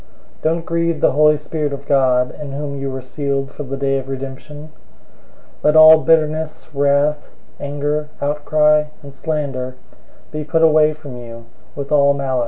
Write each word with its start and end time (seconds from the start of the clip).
004:030 0.37 0.41
Don't 0.41 0.65
grieve 0.65 0.99
the 0.99 1.11
Holy 1.11 1.37
Spirit 1.37 1.71
of 1.71 1.85
God, 1.87 2.33
in 2.41 2.53
whom 2.53 2.79
you 2.81 2.89
were 2.89 3.03
sealed 3.03 3.51
for 3.51 3.61
the 3.61 3.77
day 3.77 3.99
of 3.99 4.09
redemption. 4.09 4.71
004:031 5.63 5.63
Let 5.65 5.75
all 5.75 5.97
bitterness, 6.01 6.67
wrath, 6.73 7.29
anger, 7.59 8.09
outcry, 8.19 8.85
and 9.03 9.13
slander, 9.13 9.75
be 10.31 10.43
put 10.43 10.63
away 10.63 10.93
from 10.93 11.17
you, 11.17 11.45
with 11.75 11.91
all 11.91 12.15
malice. 12.15 12.39